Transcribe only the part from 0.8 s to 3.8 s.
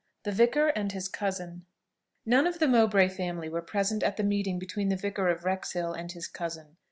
HIS COUSIN. None of the Mowbray family were